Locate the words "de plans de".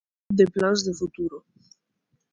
0.39-0.95